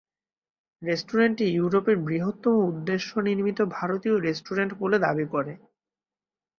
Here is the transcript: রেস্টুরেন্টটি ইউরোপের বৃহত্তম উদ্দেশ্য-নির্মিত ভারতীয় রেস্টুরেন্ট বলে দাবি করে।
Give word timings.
রেস্টুরেন্টটি 0.81 1.45
ইউরোপের 1.51 1.97
বৃহত্তম 2.05 2.55
উদ্দেশ্য-নির্মিত 2.69 3.59
ভারতীয় 3.77 4.15
রেস্টুরেন্ট 4.19 4.71
বলে 4.81 4.97
দাবি 4.99 5.25
করে। 5.33 5.53